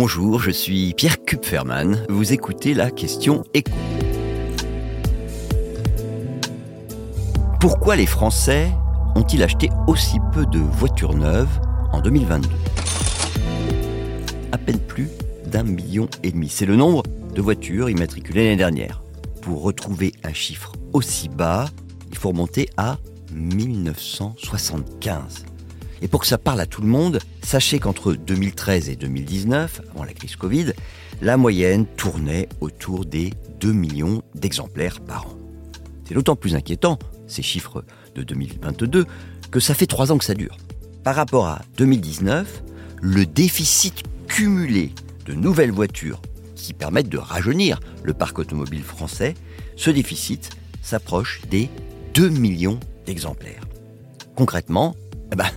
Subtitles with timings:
[0.00, 2.06] Bonjour, je suis Pierre Kupferman.
[2.08, 3.72] Vous écoutez la question éco.
[7.58, 8.70] Pourquoi les Français
[9.16, 11.50] ont-ils acheté aussi peu de voitures neuves
[11.90, 12.48] en 2022
[14.52, 15.08] À peine plus
[15.46, 16.48] d'un million et demi.
[16.48, 17.02] C'est le nombre
[17.34, 19.02] de voitures immatriculées l'année dernière.
[19.42, 21.64] Pour retrouver un chiffre aussi bas,
[22.08, 22.98] il faut remonter à
[23.32, 25.44] 1975.
[26.00, 30.04] Et pour que ça parle à tout le monde, sachez qu'entre 2013 et 2019, avant
[30.04, 30.72] la crise Covid,
[31.20, 35.38] la moyenne tournait autour des 2 millions d'exemplaires par an.
[36.06, 37.84] C'est d'autant plus inquiétant, ces chiffres
[38.14, 39.06] de 2022,
[39.50, 40.56] que ça fait trois ans que ça dure.
[41.04, 42.62] Par rapport à 2019,
[43.00, 44.92] le déficit cumulé
[45.26, 46.20] de nouvelles voitures
[46.54, 49.34] qui permettent de rajeunir le parc automobile français,
[49.76, 50.50] ce déficit
[50.82, 51.68] s'approche des
[52.14, 53.62] 2 millions d'exemplaires.
[54.34, 54.96] Concrètement,
[55.32, 55.48] eh ben,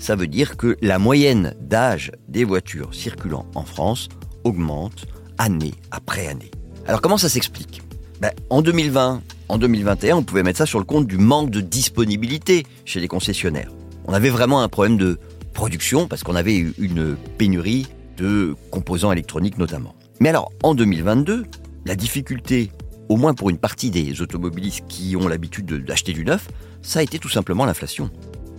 [0.00, 4.08] ça veut dire que la moyenne d'âge des voitures circulant en France
[4.42, 5.06] augmente
[5.38, 6.50] année après année.
[6.86, 7.82] Alors comment ça s'explique?
[8.20, 11.60] Ben, En 2020, en 2021, on pouvait mettre ça sur le compte du manque de
[11.60, 13.70] disponibilité chez les concessionnaires.
[14.06, 15.18] On avait vraiment un problème de
[15.52, 17.86] production parce qu'on avait une pénurie
[18.16, 19.94] de composants électroniques notamment.
[20.18, 21.44] Mais alors, en 2022,
[21.86, 22.70] la difficulté,
[23.08, 26.48] au moins pour une partie des automobilistes qui ont l'habitude d'acheter du neuf,
[26.82, 28.10] ça a été tout simplement l'inflation.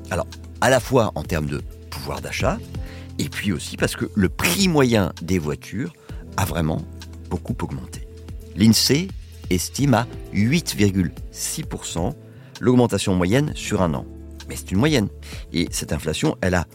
[0.09, 0.27] Alors,
[0.61, 2.57] à la fois en termes de pouvoir d'achat,
[3.19, 5.93] et puis aussi parce que le prix moyen des voitures
[6.37, 6.81] a vraiment
[7.29, 8.07] beaucoup augmenté.
[8.55, 9.09] L'INSEE
[9.49, 12.13] estime à 8,6%
[12.59, 14.05] l'augmentation moyenne sur un an.
[14.47, 15.09] Mais c'est une moyenne.
[15.53, 16.65] Et cette inflation, elle a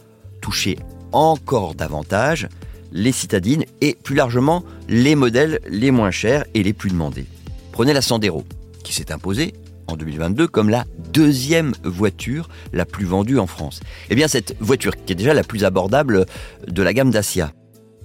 [0.41, 0.77] touché
[1.11, 2.47] encore davantage
[2.91, 7.25] les citadines et plus largement les modèles les moins chers et les plus demandés.
[7.71, 8.43] Prenez la Sandero,
[8.83, 9.53] qui s'est imposée
[9.87, 13.79] en 2022 comme la deuxième voiture la plus vendue en France.
[14.09, 16.25] Eh bien, cette voiture, qui est déjà la plus abordable
[16.67, 17.51] de la gamme Dacia,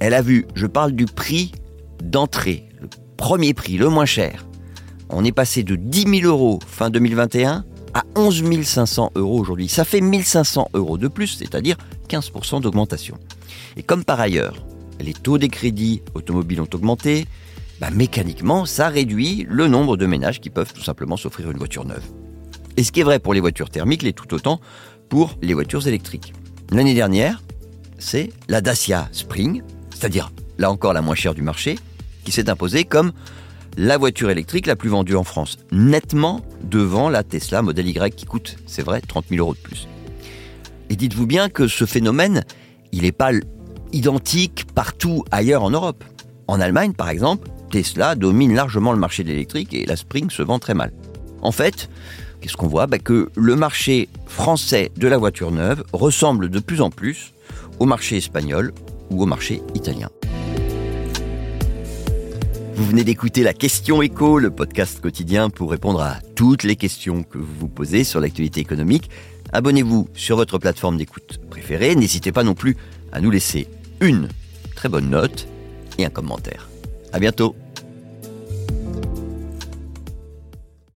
[0.01, 1.53] elle a vu, je parle du prix
[2.03, 4.47] d'entrée, le premier prix, le moins cher.
[5.11, 9.69] On est passé de 10 000 euros fin 2021 à 11 500 euros aujourd'hui.
[9.69, 11.77] Ça fait 1500 euros de plus, c'est-à-dire
[12.09, 13.19] 15% d'augmentation.
[13.77, 14.65] Et comme par ailleurs,
[15.01, 17.27] les taux des crédits automobiles ont augmenté,
[17.81, 21.85] bah, mécaniquement, ça réduit le nombre de ménages qui peuvent tout simplement s'offrir une voiture
[21.85, 22.05] neuve.
[22.77, 24.61] Et ce qui est vrai pour les voitures thermiques l'est tout autant
[25.09, 26.33] pour les voitures électriques.
[26.71, 27.43] L'année dernière,
[27.99, 31.79] c'est la Dacia Spring, c'est-à-dire là encore la moins chère du marché,
[32.25, 33.13] qui s'est imposée comme
[33.77, 38.27] la voiture électrique la plus vendue en France, nettement devant la Tesla Model Y qui
[38.27, 39.89] coûte, c'est vrai, 30 000 euros de plus.
[40.91, 42.45] Et dites-vous bien que ce phénomène,
[42.93, 43.31] il n'est pas
[43.93, 46.05] identique partout ailleurs en Europe.
[46.49, 50.43] En Allemagne, par exemple, Tesla domine largement le marché de l'électrique et la Spring se
[50.43, 50.93] vend très mal.
[51.41, 51.89] En fait,
[52.41, 52.87] qu'est-ce qu'on voit?
[52.87, 57.33] Bah, Que le marché français de la voiture neuve ressemble de plus en plus
[57.79, 58.75] au marché espagnol
[59.11, 60.11] ou au marché italien.
[62.75, 67.23] Vous venez d'écouter la question écho, le podcast quotidien pour répondre à toutes les questions
[67.23, 69.09] que vous vous posez sur l'actualité économique.
[69.55, 71.95] Abonnez-vous sur votre plateforme d'écoute préférée.
[71.95, 72.77] N'hésitez pas non plus
[73.13, 73.67] à nous laisser
[74.01, 74.29] une
[74.75, 75.49] très bonne note
[75.97, 76.69] et un commentaire.
[77.13, 77.55] À bientôt.